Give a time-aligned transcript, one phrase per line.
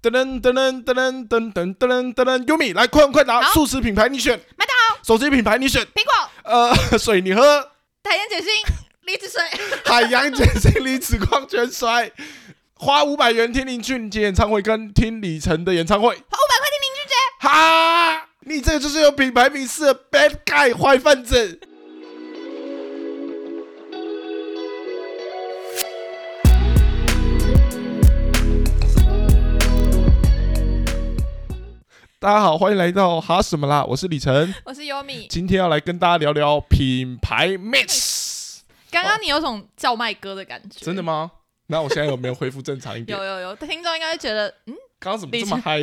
[0.00, 3.52] 噔噔噔噔噔噔噔噔噔噔优米来快问快答，好。
[3.52, 7.42] 素食品牌你选，麦当劳、手机品牌你选，苹果、呃， 水你喝，
[8.04, 8.48] 海洋解心、
[9.02, 9.42] 离子水，
[9.84, 12.12] 海洋碱性离子矿泉水，
[12.74, 17.14] 花五百元听林俊杰演唱会跟听李晨的演唱会，花五百块听林俊杰。
[17.48, 21.60] 哈，你这个就是有品牌迷失的 bad guy 坏分子。
[32.20, 35.28] 大家好，欢迎来到哈什么啦，我是李晨，我是优米。
[35.28, 38.58] 今天要来跟大家聊聊品牌 mix，
[38.90, 41.30] 刚刚你有种叫卖哥的感觉，真的吗？
[41.68, 43.24] 那我现在有没有恢复正常一点 有？
[43.24, 45.78] 有有，听众应该会觉得，嗯，刚刚怎么这么嗨？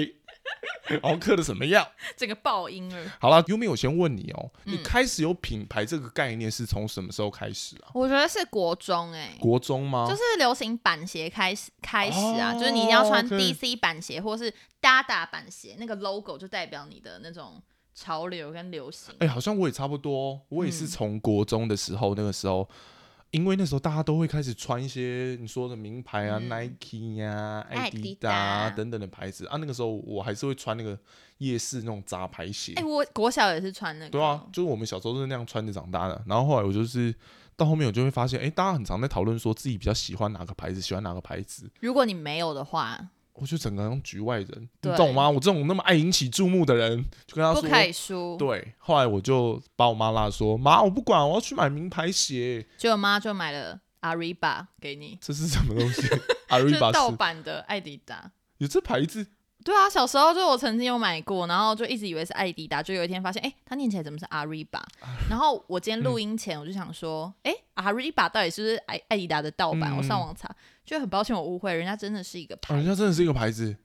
[1.01, 1.85] 熬克的什么样？
[2.15, 3.11] 这个爆音了。
[3.19, 7.89] 好了，优米，我先问你哦，嗯你开始有品牌这个概念是从什么时候开始啊？
[7.93, 10.05] 我觉得是国中哎、国中吗？
[10.07, 17.61] 就是流行板鞋开始开始啊，哦就是你一定要穿 DC 板鞋或是 Dada 板鞋，那个 logo 就代表你的那种
[17.95, 19.15] 潮流跟流行。
[19.19, 22.69] 哎、好像我也差不多哦，我也是嗯从国中的时候，那个时候，
[23.31, 29.57] 因为那时候大家都会开始穿一些你说的名牌啊、嗯 Nike 呀、艾艾迪迪达啊等等的牌子啊。
[29.57, 30.97] 那个时候我还是会穿那个
[31.39, 32.73] 夜市那种杂牌鞋。
[32.75, 36.23] 哎、我国小也是穿那个，对啊，就是我们小时候都是那样穿着长大的。
[36.25, 37.13] 然后后来我就是
[37.57, 41.69] 到后面，我就会发现，哎、大家很常在讨论说自己比较喜欢哪个牌子，喜欢哪个牌子。
[41.81, 45.29] 如果你没有的话，我就整个像局外人，你对懂吗？
[45.29, 48.37] 我这种那么爱引起注目的人，就跟他说，不可以输。
[48.37, 48.73] 对。
[48.77, 52.65] 后来我就把我妈拉说，妈，我不管，我要去买名牌鞋。
[52.77, 56.01] 结果妈就买了阿瑞巴给你，这是什么东西？
[56.47, 58.31] 阿 就是瑞巴是盗版的艾迪达。
[58.59, 59.27] 有这牌子？
[59.65, 64.79] 对啊，小时候就我曾经有买过，然后就一直以为是艾迪达，就有一天发现，哎、它念起来怎么是阿瑞巴
[65.27, 69.91] 然后我今天录音前我就想说，哎、i b a 到底是不是艾艾迪达的盗版？
[69.91, 70.47] 嗯我上网查，
[70.85, 72.85] 就很抱歉我误会，人家真的是一个哦，牌人。
[72.85, 73.75] 家真的是一个牌子。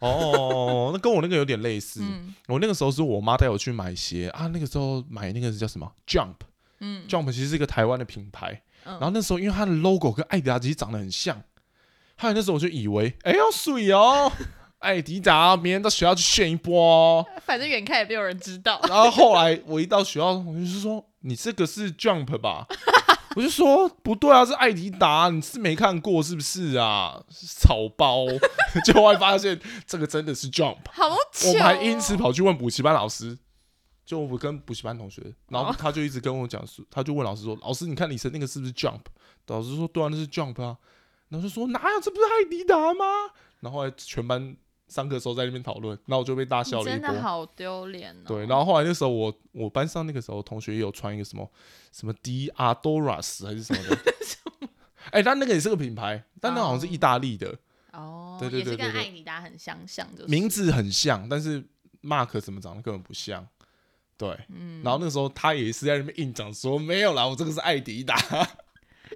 [0.00, 2.00] 哦，那跟我那个有点类似。
[2.02, 6.34] 嗯我那个时候是我妈带我去买鞋啊，那个时候买那个是叫什么 Jump。
[6.80, 11.40] 嗯 Jump 其实是一个台湾的品牌，嗯然后那时候因为它的 logo 跟艾迪达其实长得很像，
[12.16, 14.32] 还有那时候我就以为，哎呦水哦，
[14.80, 17.26] 艾迪达，明天到学校去炫一波哦。
[17.44, 18.80] 反正远看也没有人知道。
[18.88, 22.66] 然后后来我一到学校，我就是说你这个是 Jump 吧？
[23.36, 27.22] 我就说不对啊，是艾迪达，你是没看过是不是啊？
[27.30, 28.26] 是草包，
[28.84, 30.78] 结果后来发现这个真的是 Jump。
[30.90, 31.48] 好巧、哦！
[31.48, 33.38] 我们还因此跑去问补习班老师，
[34.04, 39.02] 就我跟补习班同学，然后哦他就一直跟我讲说，他就问老师说：“老师，你看李晨那个是不是 Jump？”
[39.46, 40.76] 老师说：“对啊，那是 Jump 啊。”
[41.28, 42.00] 然后就说：“哪有？
[42.00, 43.04] 这不是艾迪达吗？”
[43.60, 44.56] 然后后来全班
[44.90, 47.22] 上课的时候在那边讨论，然后我就被大笑了一波真的。
[47.22, 48.24] 好丢脸哦。
[48.26, 51.50] 对，然后后来那时候我我班上那个时候同学也有穿一个什么
[51.92, 53.96] 什么 D Adoras 还是什么的，
[55.12, 57.56] 哎、但那个也是个品牌，但那好像是意大利的，
[57.92, 61.64] 哦，对对对也是跟艾迪达很相像，就是名字很像，但是
[62.02, 63.46] Mark 怎么长得根本不像。
[64.16, 68.14] 对，嗯然后那个时候他也是在那边硬讲说没有啦，我这个是艾迪达。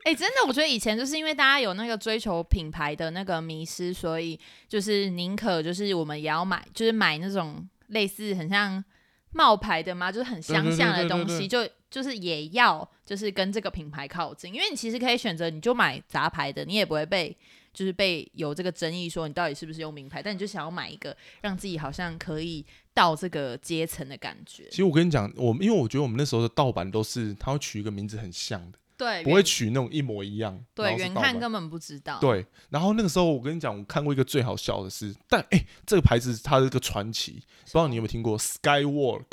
[0.04, 4.38] 哎、真的，我觉得以前就是因为大家有那个追求品牌的那个迷失，所以
[4.68, 8.84] 就是宁可就是我们也要买，就是买那种类似很像
[9.32, 17.34] 冒牌的嘛，就是很相像的东西，就就是也要就是跟这个品牌靠近，因为你其实可以选择你就买杂牌的，你也不会被
[17.72, 24.76] 就是被有这个争议说你到底是不是用名牌，但你就想要买一个让自己好像可以到这个阶层的感觉其。
[24.76, 30.64] 实我跟你讲，我因为我觉得我们那时候的盗版都是他会取一个名字很像的，对，不会取那种一模一样。
[30.74, 32.18] 对远然后是盗版看根本不知道。
[32.20, 39.24] 对，然后那个时候我跟你讲，我看过一个最好笑的是，但哎、这个牌子它是个传奇，不知道你有没有听过 Skywork？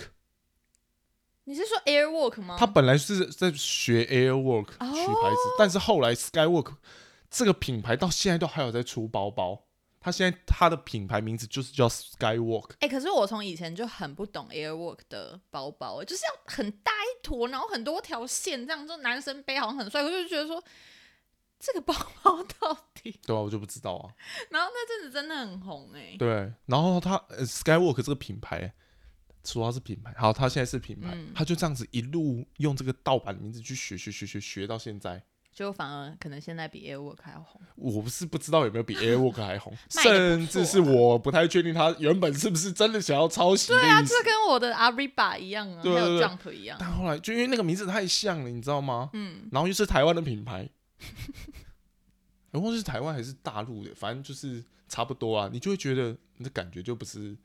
[1.43, 2.55] 你是说 Airwork 吗？
[2.57, 6.73] 它本来是在学 Airwork 取牌子，但是后来 Skywork
[7.29, 9.63] 这个品牌到现在都还有在出包包，
[10.03, 12.71] 它现在他的品牌名字就是叫 Skywalk。
[12.79, 20.61] 哎、可是我从以前就很不懂 Airwalk 的包包，就是要很大一坨，然后很多条线，这样就男生背好像很帅，我就觉得说
[21.59, 24.11] 这个包包到底，对啊，我就不知道啊。
[24.49, 28.73] 然后那阵子真的很红哎、对，然后他、呃、Skywalk 这个品牌，
[29.45, 35.23] 说它是品牌，好，他现在是品牌，嗯它就这样子一路用这个盗版名字去学学学学学到现在。
[35.53, 37.61] 就反而可能现在比 AirWork 还要红。
[37.75, 44.01] 我不是不知道有没有比 AirWork 还红，甚至是我不太确定他原本是不是真的想要抄袭对啊。
[44.01, 46.77] 这跟我的 Ariba 一样啊，没有 Jump 一样。
[46.79, 49.09] 但后来就因为那个名字太像了，你知道吗？
[49.13, 50.69] 嗯，然后又是台湾的品牌，
[52.51, 57.35] 然后是台湾还是大陆的，反正就是差不多啊，你就会觉得你的感觉就不是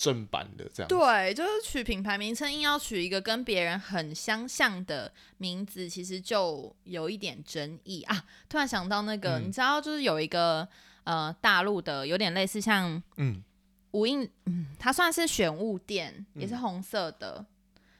[0.00, 0.88] 正版的这样。
[0.88, 8.24] 对，就是取品牌名称，硬要取一个跟别人很相像的名字，其实就有一点争议啊。
[8.48, 10.66] 突然想到那个，嗯你知道，就是有一个
[11.04, 13.42] 呃大陆的，有点类似像嗯，
[13.90, 17.44] 无印，嗯，它算是选物店，也是嗯红色的。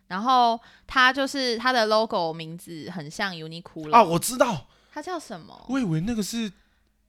[0.06, 5.67] 然后它就是它的 logo 名字很像 Uniqlo 啊，我知道，它叫什么？
[5.69, 6.50] 我以为那个是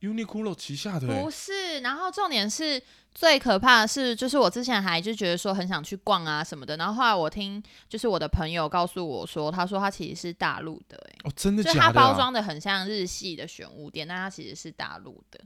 [0.01, 2.81] Uniqlo 旗下的、欸不，是，然后重点是
[3.13, 11.93] 最可怕的是，就是我之前还就觉得说很想去逛啊什么的，然后后来我听就是我的朋友告诉我说，他说他其实是大陆的、欸，哦，真的就是假的、啊？
[11.93, 15.39] 它包装的很像日系的玄武店，但他其实是大陆的。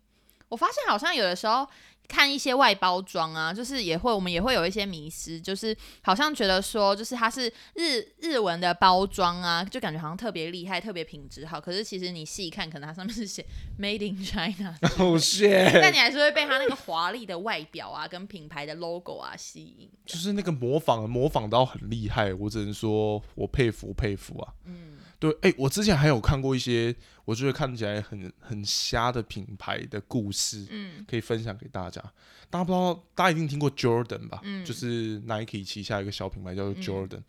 [0.47, 1.67] 我发现好像有的时候
[2.07, 11.59] 看一些外包装啊，就是也会我们也会有一些迷失，就是好像觉得说，就是它是日日文的包装啊，就感觉好像特别厉害、特别品质好。
[11.59, 13.45] 可是其实你细看，可能它上面是写
[13.79, 19.89] Made in China， 哦，谢，但你还是会被它那个华丽的外表啊，跟品牌的 logo 啊吸引。
[20.05, 24.53] 就是那个模仿模仿到很厉害，我只能说我佩服佩服啊。
[24.65, 32.01] 嗯，对，哎、我之前还有看过一些我觉得看起来很很瞎的品牌的故事，嗯，可以分享给大家。
[32.49, 34.41] 大家不知道，大家一定听过 Jordan 吧？
[34.43, 37.23] 嗯就是 Nike 旗下一个小品牌叫做嗯 Jordan。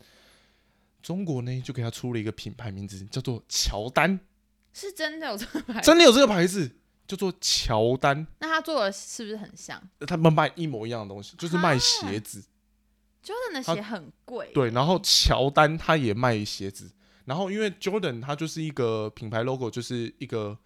[1.01, 4.19] 中国呢就给它出了一个品牌名字，叫做乔丹，
[4.73, 5.85] 是真的有这个牌子？
[5.85, 6.75] 真的有这个牌子，
[7.07, 8.27] 叫做乔丹。
[8.39, 12.43] 那他做的是不是很像他们卖一模一样的东西，就是卖鞋子。
[13.23, 16.91] ？Jordan 的鞋很贵，对，然后乔丹他也卖鞋子，
[17.27, 20.57] 然后因为 Jordan 它就是一个品牌 logo，就是一个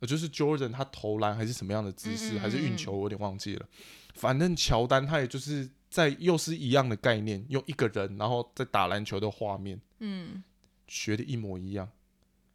[0.00, 3.66] 呃，就是 Jordan 他投篮还是什么样的姿势，嗯嗯还是运嗯球，我有点忘记了。
[4.14, 10.44] 反正乔丹他也就是在又是一样的概念，用一个人然后在打篮球的画面嗯，
[10.86, 11.88] 学的一模一样。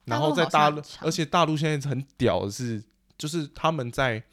[0.05, 2.81] 然后在大陆，而且大陆现在很屌的是，
[3.17, 4.23] 就是他们在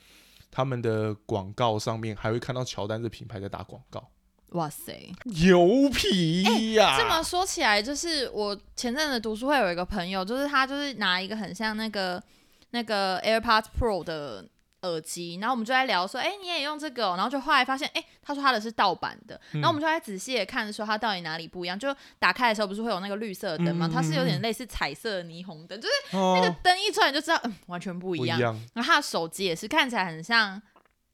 [0.51, 4.09] 他们的广告上面还会看到乔丹这品牌在打广告，
[4.55, 5.13] 哇塞！
[5.25, 12.23] 牛皮呀、这么说起来，就是我前阵子读书会有一个朋友，就是他就是拿一个很像那个
[12.71, 14.45] 那个 AirPods Pro 的
[14.83, 23.89] 耳机，然后我们就在聊说，哎、你也用这个哦、然后就后来发现，哎、他说他的是盗版的，然后我们就在仔细的看说它到底哪里不一样，就打开的时候不是会有那个绿色的灯吗？
[23.89, 28.39] 嗯它是有嗯点类似彩色的霓虹灯，就是哦那个灯一出来你就知道，嗯，完全不一样。
[28.39, 28.55] 一样。
[28.75, 30.63] 然后他的手机也是看起来很像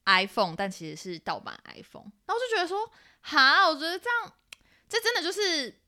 [0.04, 2.04] iPhone，但其实是盗版 iPhone。
[2.26, 2.78] 然后就觉得说，
[3.20, 4.32] 哈，我觉得这样，
[4.88, 5.80] 这真的就是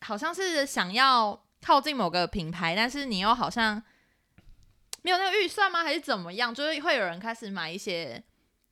[0.00, 3.82] 好像是想要靠近某个品牌，但是你又好像
[5.02, 5.82] 没有那个预算吗？
[5.82, 6.54] 还是怎么样？
[6.54, 8.22] 就是会有人开始买一些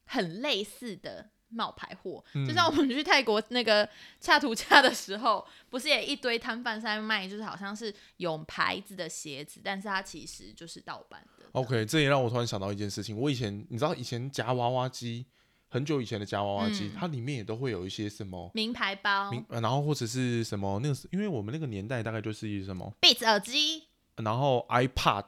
[0.07, 1.31] 很类似的。
[1.51, 3.89] 冒牌货，嗯就像我们去泰国那个
[4.21, 11.47] 恰图恰的时候，不是也一堆摊贩在卖，就是好像是有牌子的鞋子，但是它其实就是盗版的。
[11.53, 13.17] OK，这也让我突然想到一件事情。
[13.17, 15.25] 我以前你知道，以前夹娃娃机，
[15.69, 23.85] 很久以前的夹娃娃机，嗯它里面也都会有一些什么名牌包、名，呃然后或者是什么那个是，因为我们那个年代大概就是什么，Beats 耳机。
[24.17, 25.27] 然后 iPad，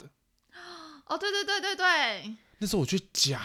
[1.06, 3.40] 哦，对对对对对，那时候我去夹，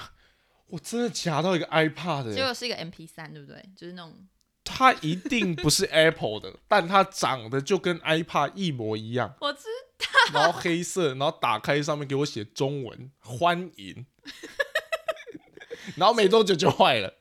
[0.65, 3.63] 我真的夹到一个 iPad，欸结果是一个 MP 三，对不对？
[3.75, 4.11] 就是那种
[4.65, 9.65] 它一定不是 Apple 的，但它长得就跟 iPad 一模一样，我知
[9.99, 14.07] 道然后黑色，然后打开上面给我写中文欢迎，
[15.95, 17.13] 然后没多久就坏了。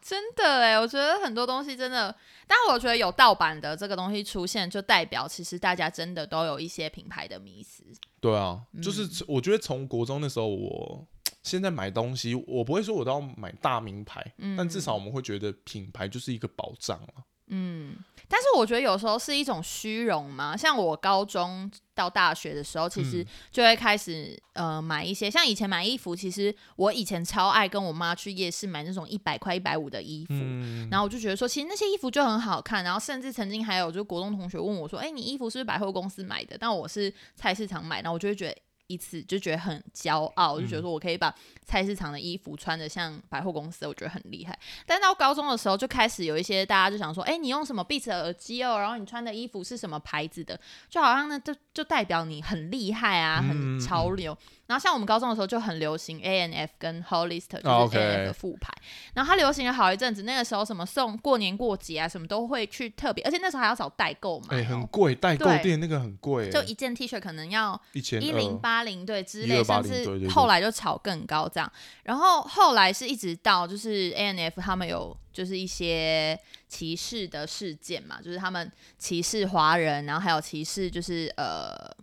[0.00, 2.12] 真的哎，我觉得很多东西真的，
[2.48, 7.84] 但我觉得有盗版的这个东西出现，就代表其实大家真的都有一些品牌的迷思。
[8.20, 11.06] 对啊，嗯就是我觉得从国中那时候，我
[11.44, 17.22] 现在买东西，我不会说我都要买大名牌，嗯但至少我们会觉得品牌就是一个保障啊。
[17.48, 17.96] 嗯，
[18.28, 20.56] 但是我觉得有时候是一种虚荣嘛。
[20.56, 30.32] 像我高中到大学的时候，其实嗯就会开始、呃买一些，像以前买衣服，其实我以前超爱跟我妈去夜市买那种一百块、一百五的衣服。
[30.32, 38.56] 嗯，然后我就觉得说，其实那些衣服就很好看，然后甚至曾经还有就国中同学问我说：“哎、你衣服是不是百货公司买的？”但我是菜市场买，然后我就会觉得
[38.92, 41.34] 一次就觉得很骄傲，就觉得说我可以把
[41.64, 44.58] 菜市场的衣服穿的像百货公司，我觉得很厉害。
[44.86, 48.78] 但到高中的时候就开始有一些大家就想说：“哎、你用什么 Beats 耳机哦？
[48.78, 50.58] 然后你穿的衣服是什么牌子的？
[50.88, 54.36] 就好像呢，就就代表你很厉害啊，很嗯潮流。
[54.72, 58.72] 然后像我们高中的时候就很流行 A N F 跟 Hollister，就是啊 A，OK N F 的副牌。
[59.12, 68.58] 然后它流行了好一阵子，那个时候什么送过年过节啊，什么都会去特别，而且那时候还要找代购嘛、哎、哦很贵，代购店那个很贵、欸，就一件 T 恤可能要一千一零。
[68.62, 71.72] 八零对之类，1280甚至后来就炒更高这样。
[72.04, 76.38] 然后后来是一直到就是 A N F 他们有就是一些
[76.68, 81.94] 歧视的事件嘛，就是他们歧视华人，然后还有歧视就是呃。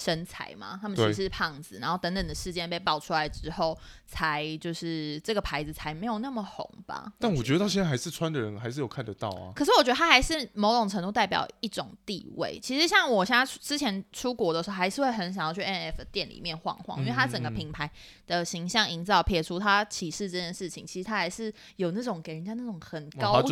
[0.00, 7.12] 身材嘛，他们其实是胖子，然后等等的事件被爆出来之后，才就是这个牌子才没有那么红吧。
[7.18, 9.52] 但我觉得到现在还是穿的人还是有看得到啊。
[9.54, 12.58] 可是我觉得它还是某种程度代表一种地位。
[12.58, 17.90] 其实像我现在之前出国的时候，还是会很想要去 N F 的店里面晃晃，因为它整个品牌
[18.26, 23.42] 的形象营造，撇除它歧视这件事情，其实它还是有那种给人家那种很高。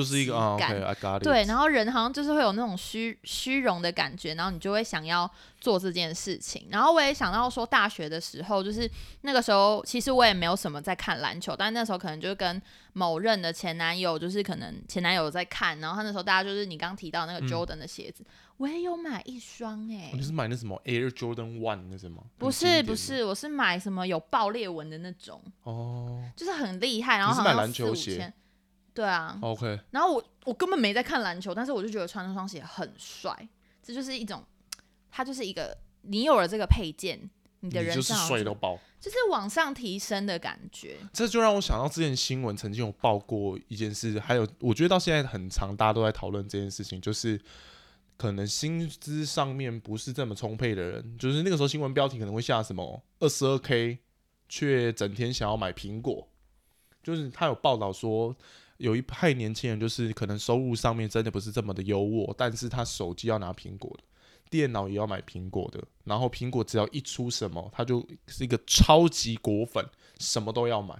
[1.22, 6.68] 对，然后人好像就是会有那种虚虚荣的感觉，然后你就会想要做这件事情。
[6.70, 8.90] 然后我也想到说，大学的时候，就是
[9.22, 12.60] 那个时候，其实我也没有什么在看篮球，但那时候可能就跟
[12.92, 17.48] 某任的前男友，就是可能前男友在看，然后他那时候大家就是你刚提到那个嗯。
[17.48, 18.24] Jordan 的鞋子，
[18.58, 22.24] 我也有买一双哎、哦你是买那什么 Air Jordan One 那什么？
[22.36, 26.22] 不是不是，我是买什么有爆裂纹的那种，哦。
[26.36, 28.34] 就是很厉害，然后是买好像篮球鞋四五千。
[28.94, 33.48] 对啊，，OK，然后我我根本没在看篮球，但是我就觉得穿那双鞋很帅，
[33.80, 34.44] 这就是一种，
[35.10, 37.18] 它就是一个你有了这个配件，
[37.60, 38.78] 你的人就是生好像就帅到爆。
[39.00, 40.96] 就是往上提升的感觉。
[41.12, 47.40] 这就让我想到之前新闻曾经有报过一件事，还有我觉得到现在很长，大家都在讨论这件事情，就是
[48.16, 53.98] 可能薪资上面不是这么充沛的人，就是那个时候新闻标题可能会下什么二十二 k，
[54.48, 56.28] 却整天想要买苹果，
[57.02, 58.36] 就是他有报道说。
[58.78, 64.04] 有一派年轻人，就是可能收入上面真的不是这么的优渥，但是他手机要拿苹果的，
[64.50, 69.84] 电脑也要买苹果的，然后苹果只要一出什么，他就是一个超级果粉，
[70.18, 70.94] 什么都要买。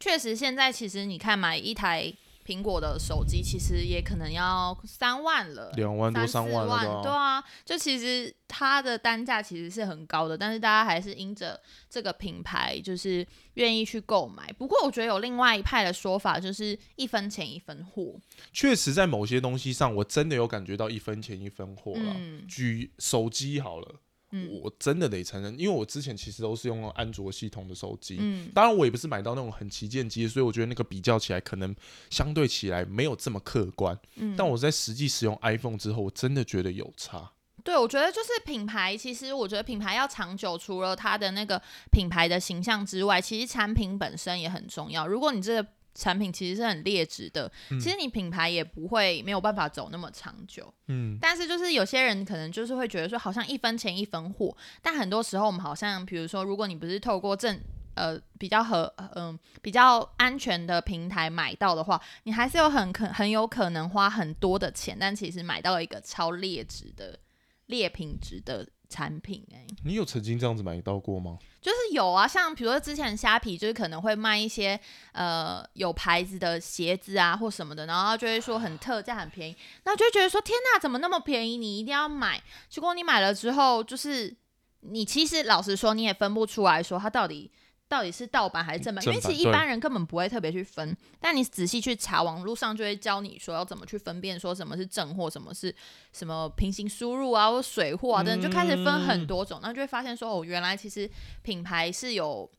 [0.00, 2.12] 确实，现在其实你看买一台
[2.48, 5.70] 苹果的手机，其实也可能要三万了。
[5.76, 7.36] 两万多、三万了对啊。
[7.36, 14.50] 啊，就其实它的单价其实是很高的，但是大家还是因着这个品牌，就是愿意去购买。
[14.54, 18.14] 不过我觉得有另外一派的说法，就是一分钱一分货。
[18.50, 22.14] 确实，在某些东西上，我真的有感觉到一分钱一分货了。
[22.16, 23.96] 嗯举手机好了，
[24.30, 28.16] 嗯我真的得承认，因为我之前其实都是用安卓系统的手机。
[28.20, 31.74] 嗯，当然，我也不是买到那种很旗舰机，所以我觉得那个比较起来，可能
[32.10, 33.98] 相对起来没有这么客观。
[34.16, 37.32] 嗯但我在实际使用 iPhone 之后，我真的觉得有差。
[37.64, 45.06] 对，我觉得就是品牌，其实我觉得品牌要长久，除了它的那个品牌的形象之外，其实产品本身也很重要。
[45.06, 50.72] 如果你这个产品其实是很劣质的，其实你品牌也不会没有办法走那么长久。
[50.86, 57.60] 嗯，但是就是有些人可能就是会觉得说，好像一分钱一分货，但很多时候我们好像，比如说，如果你不是透过正
[57.94, 67.18] 呃比较合嗯、比较安全的平台买到的话，你还是有很可很有可能花很多的钱，但其实买到一个超劣质的
[67.66, 71.38] 劣品质的产品、欸，你有曾经这样子买到过吗？
[71.60, 74.78] 就是有啊，像比如说之前虾皮就是可能会卖一些
[75.12, 81.56] 呃有牌子的鞋子啊或什么的，然后他就会说很特价很便宜，那就会觉得说天呐，怎么那么便宜？
[81.56, 82.42] 你一定要买。
[82.68, 84.34] 结果你买了之后，就是
[84.80, 87.50] 你其实老实说你也分不出来说它到底。
[87.88, 89.04] 到底是盗版还是正版？
[89.06, 95.74] 因为其实一般人根本不会特别去分，但你仔细去查，网络上就会教你说要怎么去分辨，说什么是正货，什么是
[96.12, 101.10] 什么平行输入啊，或水货啊等等，就开始分很多种，那就会发现说哦，原来其实
[101.42, 102.50] 品牌是有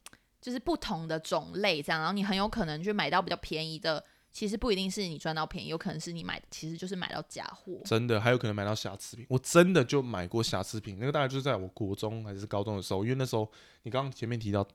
[0.41, 7.81] 就是不同的种类这样，然后你很有可能去买到比较便宜的，其实不一定是你赚到便宜，有可能是你买的其实就是买到假货。
[7.86, 9.25] 真的，还有可能买到瑕疵品。
[9.29, 13.51] 我真的就买过瑕疵品，那个大概就是在我国中还是高中的时候，因为那时候
[13.83, 14.65] 你刚刚前面提到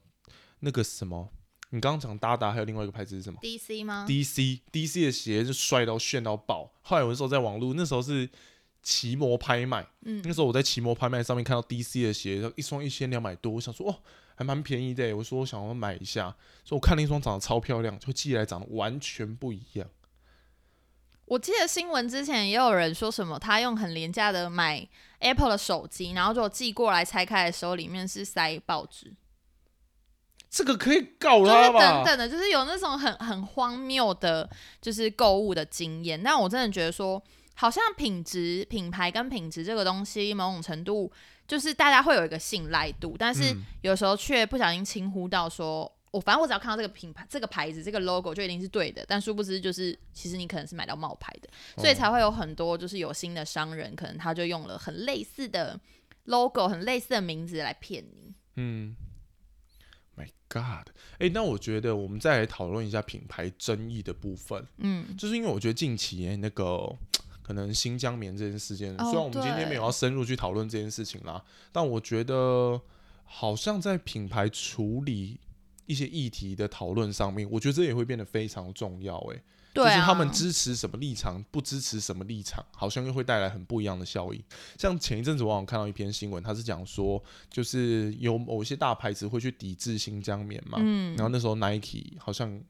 [0.64, 1.30] 那个什么，
[1.70, 6.72] 你刚刚讲达达，还有另外一个牌子是什么 DC 吗？？DC DC 的鞋就帅到炫到爆。
[6.82, 8.28] 后来有的时候在网络，那时候是
[8.82, 13.98] 奇摩拍卖，嗯那时候我在奇摩拍卖上面看到 DC 的鞋，一双一千两百多，我想说哦，
[14.34, 15.14] 还蛮便宜的。
[15.16, 19.88] 我说我想要买一下，所以我看了一双长得超漂亮，就寄来长得完全不一样。
[21.26, 24.86] 我记得新闻之前也有人说什么，他用很廉价的买
[25.20, 29.10] Apple 的手机，然后就寄过来拆开的时候，里面是塞报纸，
[30.54, 31.80] 这个可以告就是他吧？
[31.80, 34.48] 等等的，就是有那种很很荒谬的，
[34.80, 36.22] 就是购物的经验。
[36.22, 37.20] 但我真的觉得说，
[37.56, 41.10] 好像品质、品牌跟品质这个东西，某种程度
[41.48, 45.90] 就是大家会有一个信赖度，但是嗯有时候却不小心轻忽到说。
[46.14, 55.76] 我反正我只要看到这个品牌、这个牌子、这个 logo 就一定是对的，但殊不知就是其实你可能是买到冒牌的，所以哦才会有很多就是有心的商人，可能他就用了很类似的
[56.26, 58.32] logo、很类似的名字来骗你。
[58.54, 58.94] 嗯
[60.16, 66.96] ，My God，哎、那我觉得我们再来讨论一下品牌争议的部分，嗯，就是因为我觉得近期、欸那个
[67.42, 72.80] 可能新疆棉这件事件，哦虽然我们今天没有要深入去讨论这件事情啦，但我觉得
[73.24, 75.38] 好像在品牌处理
[75.86, 79.42] 一些议题的讨论上面，我觉得这也会变得非常重要、欸。
[79.74, 84.42] 对啊，就是他们支持什么立场，不支持什么立场，好像又会带来很不一样的效应。
[84.78, 92.62] 像前一阵子我好像看到一篇新闻，他是讲说，就是有某一些大牌子会去抵制新疆棉嘛，嗯然后那时候 Nike 好像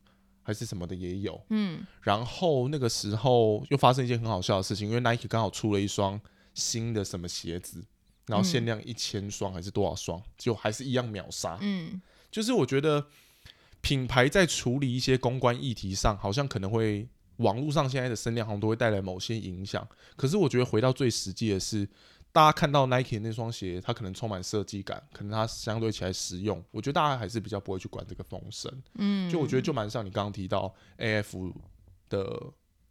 [0.43, 6.21] 还是什么的也有，嗯然后那个时候又发生一件很好笑的事情，因为 Nike 刚好出了一双
[6.55, 7.85] 新的什么鞋子，
[8.27, 11.59] 然后限量一千双还是多少双，就还是一样秒杀。
[11.61, 13.07] 嗯就是我觉得
[13.85, 19.87] 品牌在处理一些公关议题上，好像可能会网络上现在的声量好像都会带来某些影响。
[20.17, 21.87] 可是我觉得回到最实际的是，
[22.33, 28.73] 大家看到 Nike 那双鞋，它可能充满设计感，可能它相对起来实用，我觉得大家还是比较不会去管这个风声。
[28.95, 31.53] 嗯，就我觉得就蛮像你刚刚提到 AF
[32.09, 32.43] 的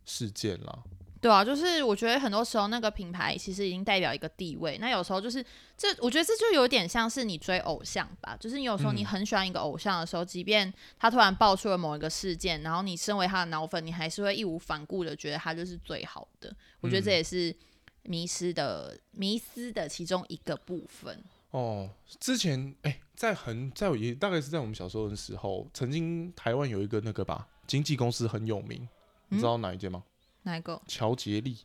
[0.05, 0.83] 事件啦。
[1.23, 5.41] 对啊，就是我觉得很多时候那个品牌其实已经代表一个地位，那有时候就是
[5.77, 16.53] 这，我觉得这就有点像是你追偶像吧，就是你有时候你嗯很喜欢一个偶像的时候，即便他突然爆出了某一个事件，然后你身为他的脑粉，你还是会义无反顾的觉得他就是最好的。
[16.81, 17.55] 我觉得这嗯也是
[18.03, 21.23] 迷失的迷失的其中一个部分。
[21.51, 21.89] 哦，
[22.19, 28.85] 之前哎、在很在也大概是在我们小时候的时候，曾经台湾有一个那个吧，经纪公司很有名，
[29.29, 30.03] 你知道哪一间吗？
[30.43, 30.81] 哪一个？
[30.87, 31.57] 乔杰利。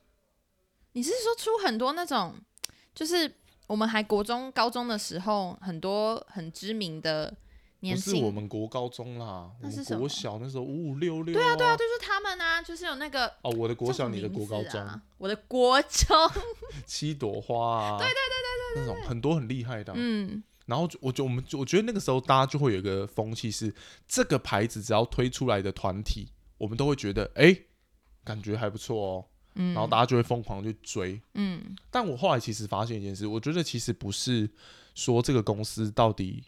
[0.92, 2.34] 你是说出很多那种，
[2.94, 3.32] 就是
[3.66, 7.32] 我们还国中、高中的时候，很多很知名的
[7.80, 10.00] 年不是我们国高中啦，那是什么？
[10.00, 16.16] 国小那时候五五六六、对啊，对啊，就是他们啊，就是有那个哦，我的国小，你的国高中，啊，我的国中，
[16.86, 23.72] 七朵花啊，对对对对对，那种很多很厉害的啊、嗯，然后就我就我们就我觉得那个时候大家就会有一个风气是，
[24.08, 27.56] 这个牌子只要推出来的团体，我们都会觉得哎、
[28.28, 31.18] 感觉还不错哦，嗯然后大家就会疯狂去追。
[31.32, 34.50] 嗯但我后来其实发现一件事，我觉得其实不是
[34.94, 36.44] 说这个公司到底，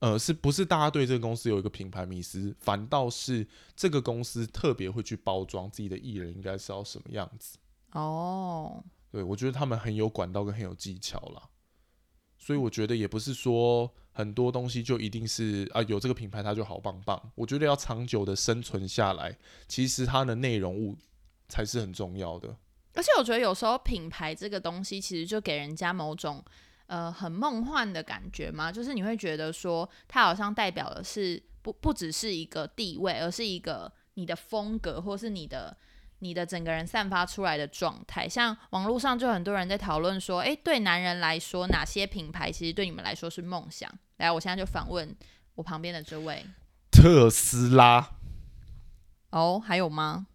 [0.00, 7.56] 呃，是不是大家对这个公司有一个品牌迷思，反倒是这个公司特别会去包装自己的艺人应该是要什么样子。
[7.92, 11.48] 哦，对我觉得他们很有管道跟很有技巧啦，
[12.44, 17.18] 所以我觉得也不是说很多东西就一定是啊有这个品牌它就好棒棒。
[17.34, 19.34] 我觉得要长久的生存下来，
[19.66, 20.94] 其实它的内容物
[21.48, 22.54] 才是很重要的。
[22.92, 26.44] 而且我觉得有时候品牌这个东西，其实就给人家某种
[26.84, 35.74] 呃很梦幻的感觉嘛，就是你会觉得说，它好像代表的是不不只是一个地位，而是一个你的风格，或是你的
[36.24, 38.26] 你的整个人散发出来的状态。
[38.26, 43.92] 像网络上就很多人在讨论说，诶，对男人来说，哪些品牌其实对你们来说是梦想？
[44.16, 45.14] 来，我现在就反问
[45.54, 46.44] 我旁边的这位，
[46.90, 48.12] 特斯拉
[49.30, 50.26] 哦，还有吗？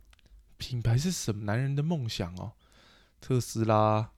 [0.57, 2.53] 品牌是什么男人的梦想哦？
[3.19, 4.11] 特斯拉。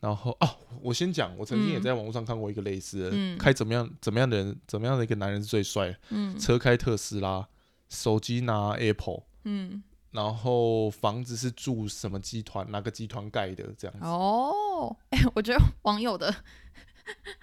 [0.00, 5.96] 然后哦，我先讲，我曾经也嗯在网络上看过一个类似的，嗯开怎么样怎么样的人，怎么样的一个男人是最帅？
[6.10, 7.48] 嗯车开特斯拉，
[7.88, 9.82] 手机拿 Apple，嗯，
[10.14, 14.06] 然后房子是住什么集团，哪个集团盖的这样子。
[14.06, 16.32] 哦，哎、我觉得网友的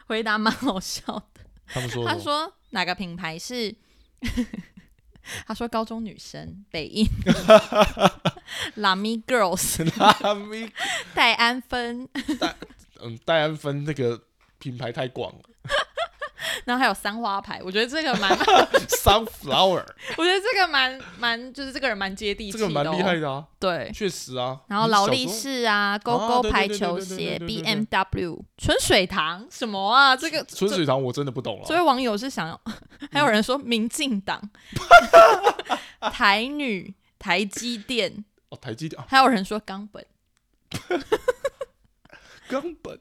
[0.08, 1.04] 回答蛮好笑
[1.34, 1.42] 的。
[1.68, 3.76] 他们说，他说哪个品牌是？
[5.46, 7.06] 他说高中女生北印
[8.76, 10.72] l a m i Girls，拉米，
[11.14, 12.10] 戴安芬，
[13.02, 14.24] 嗯，戴安芬这个
[14.58, 15.42] 品牌太广了
[16.66, 17.62] 然后还有三花牌。
[17.64, 18.32] 我觉得这个蛮，，
[19.04, 19.84] Sunflower
[20.18, 23.92] 我觉得这个蛮蛮，就是这个人蛮接地气这个蛮厉害的啊，对。
[23.94, 24.60] 确实啊。
[24.68, 30.16] 然后你劳力士啊，勾勾排球鞋，BMW 纯水堂什么啊？
[30.16, 31.66] 这个纯水堂我真的不懂了。
[31.66, 32.62] 所以网友是想要，
[33.12, 34.42] 还有人说民进党、
[36.14, 40.06] 台女、台积电，哦，台积电啊，还有人说冈本。
[42.48, 43.00] 冈本，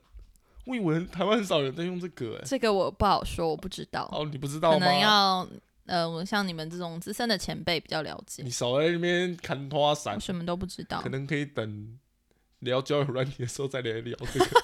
[0.70, 2.42] 我以为台湾很少人在用这个哎。
[2.46, 4.78] 这个我不好说，我不知道，哦，你不知道吗？
[4.78, 5.48] 可能要
[5.86, 11.08] 呃，我像你们这种资深的前辈比较了解你，少在那边看花伞我，什么都不知道可。
[11.08, 11.98] 能可以等
[12.60, 14.46] 聊交友软体的时候再来聊这个。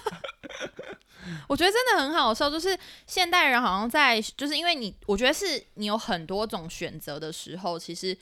[1.49, 8.16] 我觉得真的很好笑，就是现代人好像在，就是因为你，我觉得是你有很多种选择的时候，其实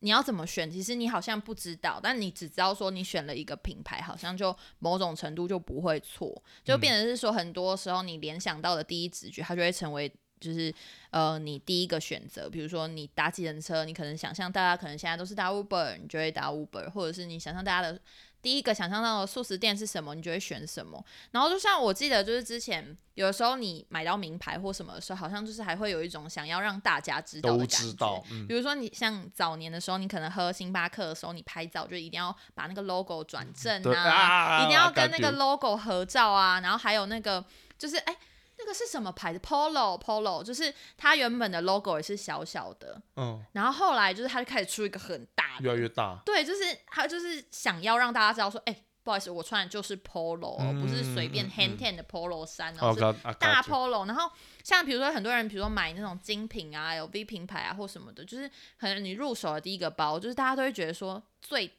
[0.00, 10.12] 你要怎么选，其实你好像不知道，但你只知道说你选了一个品牌，好像就某种程度就不会错，就变成是说很多时候你联想到的第一直觉，它就会成为。
[10.40, 10.74] 就是
[11.10, 18.00] 呃，你第一个选择，比如说你搭计程车，你可能想象大家可能现在都是搭 Uber，你就会搭 Uber，或者是你想象大家的
[18.42, 21.04] 第一个想象到的素食店是什么，你就会选什么。
[21.30, 27.76] 然后就像我记得，就是之前有的时候你买到名牌或什么的时候，好像就是还会有一种想要让大家知道的感觉。
[27.78, 37.44] 知道，嗯，比如说你像早年的时候，你可能喝星巴克的时候，你拍照就一定要把那个 logo 转正啊，啊一定要跟那个 logo 合照啊，然后还有那个
[37.78, 38.16] 就是哎。
[38.60, 46.20] 那个是什么牌子？Polo Polo，就是它原本的 logo 也是小小的，嗯，然后后来就是它就开始出一个很大的，越来越大。
[46.24, 53.00] 对，就是它就是想要让大家知道说，哎、不好意思，我穿的就是 Polo，、哦不是随便嗯嗯 hand tan 的 Polo 衫，是
[53.38, 54.30] 大 Polo，然后
[54.62, 61.72] 像比如说很多人，比如说买那种精品啊、LV 品牌啊或什么的，就是可能你入手的第一个包，就是大家都会觉得说最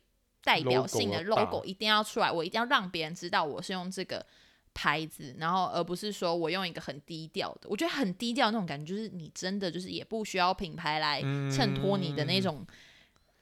[0.43, 4.25] 代表性的 logo 一定要出来，我一定要让别人知道我是用这个
[4.73, 12.65] 牌子，然后而不是说我用一个很低调的，我觉得很低调那种感觉，就是你真的就是也不需要品牌来衬托你的那种。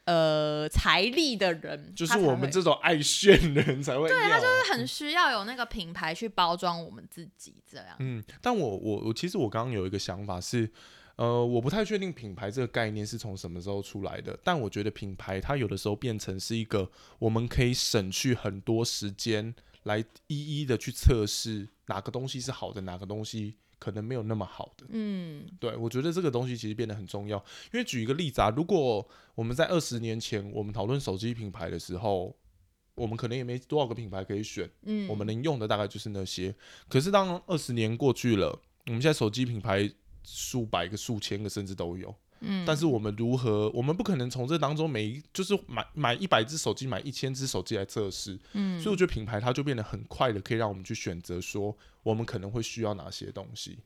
[0.06, 4.10] 呃，财力的人，嗯就是我们这种爱炫的人才会。
[4.10, 7.96] 对，他就是很需要有那个品牌去包装我们自己，这样。
[8.00, 10.68] 嗯，但我我我其实我刚刚有一个想法是，
[11.16, 16.90] 呃，我不太确定品牌这个概念是从什么时候出来的，但我觉得品牌它有的时候变成是一个
[17.20, 24.86] 我们可以省去很多时间来一一的去测试哪个东西是好的，哪个东西可能没有那么好的。
[24.90, 27.38] 嗯，对，我觉得这个东西其实变得很重要。
[27.72, 32.36] 因为举一个例子啊，如果我们在二十年前我们讨论手机品牌的时候，
[32.96, 36.54] 我们可能也没多少个品牌可以选，嗯，我们能用的大概就是那些。
[36.90, 38.48] 可是当二十年过去了，
[38.88, 39.90] 我们现在手机品牌
[40.24, 42.14] 数百个、数千个甚至都有。
[42.42, 43.70] 嗯，但是我们如何？
[43.72, 48.40] 我们不可能从这当中每一就是买买一百只手机，买一千只手机来测试。
[48.54, 53.80] 嗯，所以我觉得品牌它就变得很快的，可以让我们去选择说我们可能会需要哪些东西。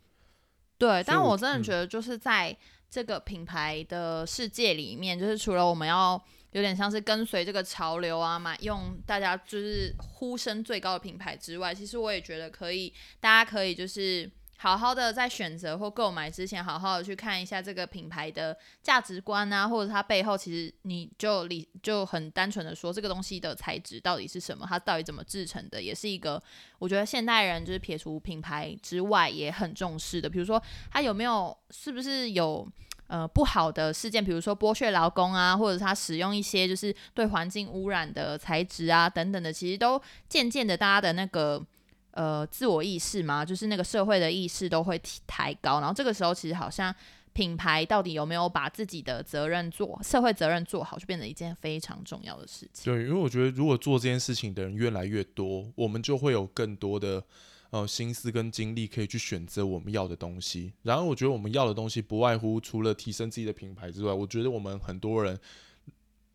[0.77, 2.55] 对，但我我真的嗯觉得就是在
[2.89, 14.29] 这个品牌的世界里面，就是除了我们要有点像是跟随这个潮流啊，买用大家就是呼声最高的品牌之外，其实我也觉得可以，大家可以就是。
[14.63, 26.41] 好好的在选择或购买之前，好好的去看一下这个品牌的价值观啊，或者它背后其实你就理就很单纯的说这个东西的材质到底是什么，它到底怎么制成的，也是一个
[26.79, 30.29] 我觉得现代人就是撇除品牌之外也很重视的。
[30.29, 32.65] 比如说它有没有是不是有
[33.07, 41.61] 呃不好的事件，比如说剥削劳工啊，或者它使用一些就是对环境污染的材质啊等等的，其实都渐渐的大家的那个。
[42.13, 46.93] 呃，自我意识嘛，就是那个社会的意识都会提抬高，然后这个时候其实好像
[47.33, 52.93] 品牌到底有没有把自己的责任做社会责任做好，就变成一件非常重要的事情。
[52.93, 57.23] 对，因为我觉得如果做这件事情的人越来越多，我们就会有更多的
[57.71, 60.73] 呃心思跟精力可以去选择我们要的东西。
[60.83, 65.39] 然后我觉得我们要的东西不外乎除了提升自己的品牌之外，我觉得我们很多人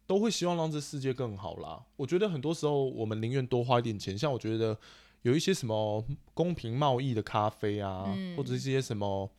[0.09, 1.81] 都会希望让这世界更好啦。
[1.95, 4.77] 我觉得很多时候我们宁愿多花一点钱，像我觉得
[5.23, 9.31] 有一些什么公平贸易的咖啡啊，嗯或者是一些什么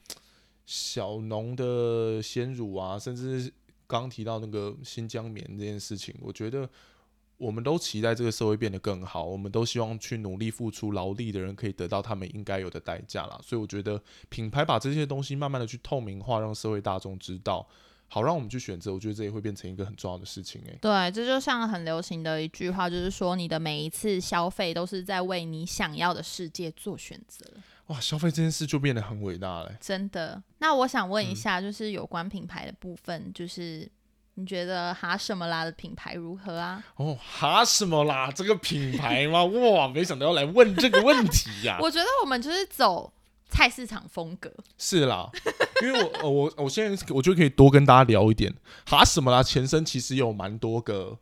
[0.65, 3.51] 小农的鲜乳啊，甚至
[3.87, 6.69] 刚刚提到那个新疆棉这件事情，我觉得
[7.37, 13.39] 我们都期待这个社会变得更好，我们都希望去努力付出劳力的人可以得到他们应该有的代价啦。
[13.41, 17.65] 所以我觉得品牌把这些东西慢慢的去透明化，让社会大众知道，
[18.11, 20.77] 好让我们去选择，我觉得这也会变成一个很重要的事情、欸。
[20.81, 27.45] 对，这就像很流行的一句话，就是说你的每一次消费都是在为你想要的世界做选择。
[27.87, 30.41] 哇，消费这件事就变得很伟大了欸、真的。
[30.57, 33.89] 那我想问一嗯下，就是有关品牌的部分，就是
[34.35, 36.83] 你觉得哈什么啦的品牌如何啊？
[36.97, 38.31] 哦，哈什么啦？
[38.31, 39.43] 这个品牌吗？
[39.43, 43.11] 哇，没想到要来问这个问题呀、 我觉得我们就是走
[43.49, 44.53] 菜市场风格。
[44.77, 45.29] 是啦，
[45.83, 48.53] 因为我呃我我现在我觉得可以多跟大家聊一点，
[48.85, 49.43] 哈什么啦？
[49.43, 51.17] 前身其实有蛮多个，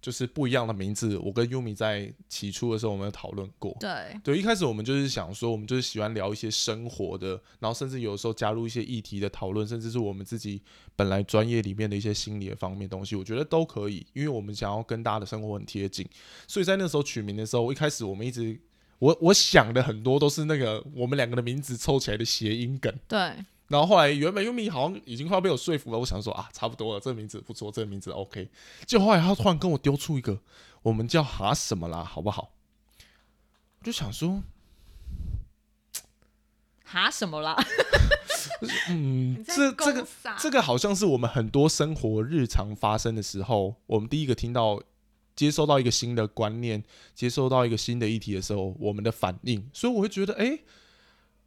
[0.00, 1.16] 就是不一样的名字。
[1.18, 3.76] 我跟优米在起初的时候我们有讨论过。
[3.80, 10.60] 对，对，一开始我们就是想说，我们就是喜欢聊一些生活的，然后甚至有时候加入一些议题的讨论，甚至是我们自己
[10.96, 16.06] 本来专业里面的一些心理的方面东西，我觉得都可以，因为我们想要跟大家的生活很贴近，
[16.46, 18.60] 所以在那时候取名的时候，一开始我们一直
[19.02, 23.18] 我我想的很多都是那个我们两个的名字凑起来的谐音梗，对，
[23.66, 28.48] 然后后来原本优米好像已经快要被我说服了，我想说啊，差不多了，这个名字不错，这个名字 OK，
[28.86, 30.38] 结果后来他突然跟我丢出一个，
[30.82, 32.52] 我们叫哈什么啦，好不好？
[33.80, 34.40] 我就想说，
[36.84, 37.56] 哈什么啦？
[38.88, 40.06] 嗯这这个
[40.38, 44.80] 这个好像是我们很多生活日常发生的时候，我们第一个听到、
[45.34, 46.82] 接收到一个新的观念、
[47.14, 50.58] 接收到一个新的议题的时候，我们的反应，所以我会觉得，哎、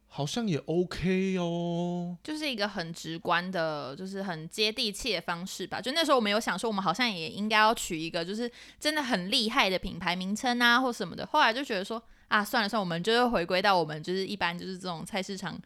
[0.08, 2.16] 好像也 OK 哦。
[2.24, 5.80] 就是一个很直观的，就是很接地气的方式吧。
[5.80, 11.24] 就那时候我们有想说，我们好像也应该要取一个就是真的很厉害的品牌名称啊，或什么的。
[11.26, 15.56] 后来就觉得说啊，算了算了，我们就是回归到我们就是一般就是这种菜市场，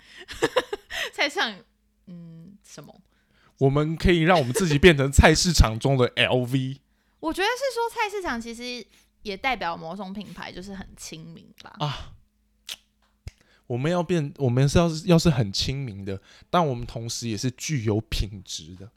[1.14, 1.54] 菜市场，
[2.06, 2.94] 嗯，什么？
[3.58, 6.78] 我们可以让我们自己变成菜市场中的 LV。
[7.20, 8.84] 我觉得是说菜市场其实
[9.22, 11.76] 也代表某种品牌，就是很亲民吧。
[11.78, 12.14] 啊
[13.66, 18.90] 我们要变，我们是要是要是很亲民的，但我们同时也是具有品质的。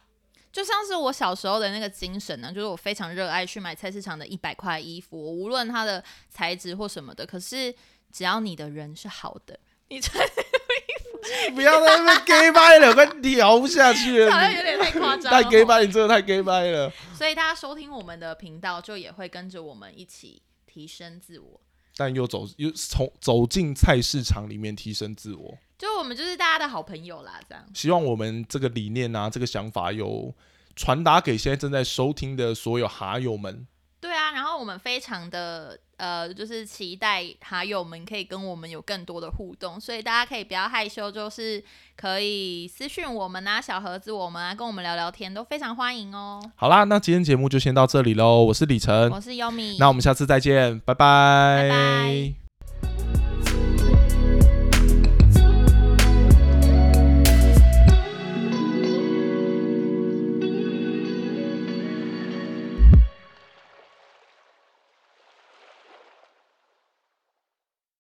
[0.52, 7.72] 就像是我小时候的那个精神呢，就是我非常热爱去买菜市场的一百块衣服，我无论它的材质或什么的，可是
[8.12, 9.60] 只要你的人是好的，
[9.90, 10.28] 你穿
[11.54, 14.32] 不要在那边 gay 掰了，快聊不下去了。
[14.34, 16.92] 好像有点太夸张，太 gay 掰，你真的太 gay 掰了。
[17.16, 21.62] 所以大家收听我们的频道，就也会跟着我们一起提升自我。
[21.96, 27.64] 但又走又从走进菜市场里面提升自我，就我们就是大家的好朋友啦，这样。
[27.74, 30.34] 希望我们这个理念啊，这个想法有
[30.76, 33.68] 传达给现在正在收听的所有哈友们。
[34.64, 41.62] 我们非常的呃，就是期待哈友们可以跟我们有更多的互动，所以大家可以不要害羞，就是
[41.98, 46.42] 可以私讯我们啊，小盒子我们啊，跟我们聊聊天都非常欢迎哦。
[46.56, 51.68] 好啦，那今天节目就先到这里喽，我是李晨，我是优米，那我们下次再见，拜拜。
[51.68, 52.43] 拜拜。